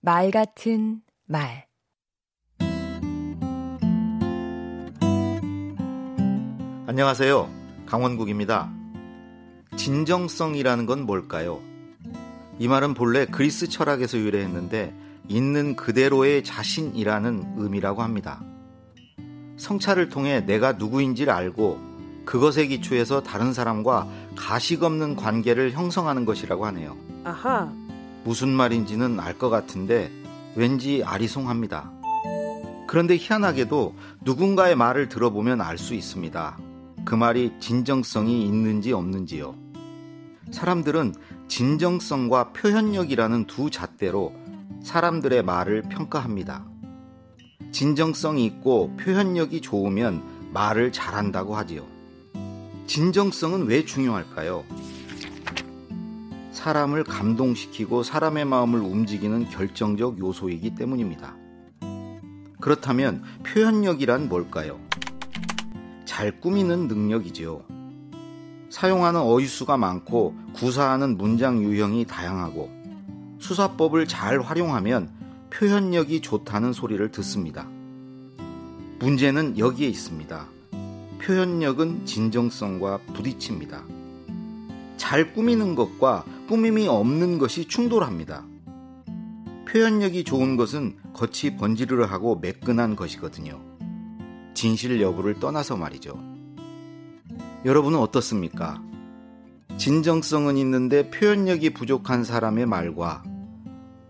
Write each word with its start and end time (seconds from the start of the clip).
말 0.00 0.30
같은 0.30 1.00
말 1.26 1.66
안녕하세요. 6.86 7.50
강원국입니다. 7.84 8.72
진정성이라는 9.76 10.86
건 10.86 11.04
뭘까요? 11.04 11.60
이 12.60 12.68
말은 12.68 12.94
본래 12.94 13.26
그리스 13.26 13.68
철학에서 13.68 14.18
유래했는데 14.18 14.94
있는 15.26 15.74
그대로의 15.74 16.44
자신이라는 16.44 17.54
의미라고 17.56 18.00
합니다. 18.00 18.40
성찰을 19.56 20.10
통해 20.10 20.46
내가 20.46 20.74
누구인지를 20.74 21.32
알고 21.32 21.80
그것에 22.24 22.68
기초해서 22.68 23.24
다른 23.24 23.52
사람과 23.52 24.06
가식 24.36 24.84
없는 24.84 25.16
관계를 25.16 25.72
형성하는 25.72 26.24
것이라고 26.24 26.66
하네요. 26.66 26.96
아하. 27.24 27.72
무슨 28.28 28.50
말인지는 28.50 29.20
알 29.20 29.38
것 29.38 29.48
같은데 29.48 30.12
왠지 30.54 31.02
아리송합니다. 31.02 31.90
그런데 32.86 33.16
희한하게도 33.16 33.94
누군가의 34.20 34.76
말을 34.76 35.08
들어보면 35.08 35.62
알 35.62 35.78
수 35.78 35.94
있습니다. 35.94 36.58
그 37.06 37.14
말이 37.14 37.54
진정성이 37.58 38.44
있는지 38.44 38.92
없는지요. 38.92 39.54
사람들은 40.50 41.14
진정성과 41.48 42.52
표현력이라는 42.52 43.46
두 43.46 43.70
잣대로 43.70 44.34
사람들의 44.82 45.42
말을 45.42 45.84
평가합니다. 45.84 46.66
진정성이 47.72 48.44
있고 48.44 48.94
표현력이 48.98 49.62
좋으면 49.62 50.50
말을 50.52 50.92
잘한다고 50.92 51.56
하지요. 51.56 51.86
진정성은 52.86 53.68
왜 53.68 53.86
중요할까요? 53.86 54.66
사람을 56.58 57.04
감동시키고 57.04 58.02
사람의 58.02 58.44
마음을 58.44 58.80
움직이는 58.80 59.48
결정적 59.48 60.18
요소이기 60.18 60.74
때문입니다. 60.74 61.36
그렇다면 62.60 63.22
표현력이란 63.44 64.28
뭘까요? 64.28 64.80
잘 66.04 66.40
꾸미는 66.40 66.88
능력이지요. 66.88 67.62
사용하는 68.70 69.20
어휘수가 69.20 69.76
많고 69.76 70.34
구사하는 70.54 71.16
문장 71.16 71.62
유형이 71.62 72.06
다양하고 72.06 72.68
수사법을 73.38 74.08
잘 74.08 74.40
활용하면 74.40 75.10
표현력이 75.50 76.22
좋다는 76.22 76.72
소리를 76.72 77.08
듣습니다. 77.12 77.68
문제는 78.98 79.58
여기에 79.58 79.86
있습니다. 79.86 80.48
표현력은 81.22 82.04
진정성과 82.04 82.98
부딪힙니다. 83.14 83.84
잘 84.96 85.32
꾸미는 85.32 85.76
것과 85.76 86.24
꾸밈이 86.48 86.88
없는 86.88 87.36
것이 87.36 87.68
충돌합니다. 87.68 88.46
표현력이 89.68 90.24
좋은 90.24 90.56
것은 90.56 90.96
겉이 91.12 91.58
번지르르 91.58 92.04
하고 92.04 92.36
매끈한 92.36 92.96
것이거든요. 92.96 93.60
진실 94.54 94.98
여부를 95.02 95.38
떠나서 95.40 95.76
말이죠. 95.76 96.18
여러분은 97.66 97.98
어떻습니까? 97.98 98.82
진정성은 99.76 100.56
있는데 100.56 101.10
표현력이 101.10 101.74
부족한 101.74 102.24
사람의 102.24 102.64
말과 102.64 103.22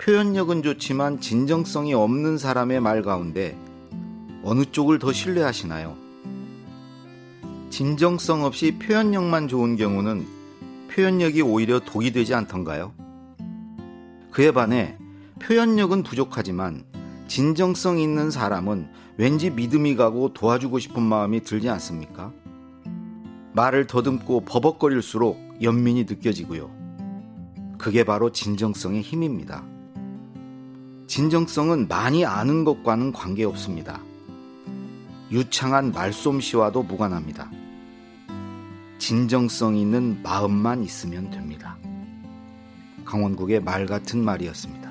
표현력은 0.00 0.62
좋지만 0.62 1.20
진정성이 1.20 1.92
없는 1.92 2.38
사람의 2.38 2.80
말 2.80 3.02
가운데 3.02 3.58
어느 4.44 4.64
쪽을 4.64 5.00
더 5.00 5.12
신뢰하시나요? 5.12 5.96
진정성 7.70 8.44
없이 8.44 8.78
표현력만 8.78 9.48
좋은 9.48 9.74
경우는 9.74 10.37
표현력이 10.98 11.42
오히려 11.42 11.78
독이 11.78 12.10
되지 12.10 12.34
않던가요? 12.34 12.92
그에 14.32 14.50
반해 14.50 14.96
표현력은 15.40 16.02
부족하지만 16.02 16.82
진정성 17.28 18.00
있는 18.00 18.32
사람은 18.32 18.88
왠지 19.16 19.48
믿음이 19.48 19.94
가고 19.94 20.32
도와주고 20.34 20.80
싶은 20.80 21.00
마음이 21.00 21.44
들지 21.44 21.68
않습니까? 21.70 22.32
말을 23.52 23.86
더듬고 23.86 24.40
버벅거릴수록 24.40 25.62
연민이 25.62 26.02
느껴지고요. 26.02 26.68
그게 27.78 28.02
바로 28.02 28.32
진정성의 28.32 29.02
힘입니다. 29.02 29.64
진정성은 31.06 31.86
많이 31.86 32.24
아는 32.24 32.64
것과는 32.64 33.12
관계없습니다. 33.12 34.00
유창한 35.30 35.92
말솜씨와도 35.92 36.82
무관합니다. 36.82 37.48
진정성 38.98 39.76
있는 39.76 40.20
마음만 40.22 40.82
있으면 40.82 41.30
됩니다. 41.30 41.76
강원국의 43.04 43.60
말 43.60 43.86
같은 43.86 44.22
말이었습니다. 44.22 44.88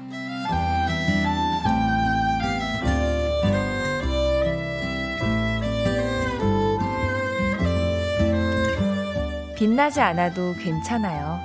빛나지 9.56 10.00
않아도 10.02 10.54
괜찮아요. 10.54 11.40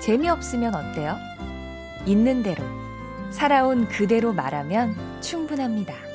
재미없으면 0.00 0.74
어때요? 0.74 1.16
있는 2.06 2.42
대로, 2.42 2.62
살아온 3.30 3.88
그대로 3.88 4.32
말하면 4.32 4.94
충분합니다. 5.20 6.07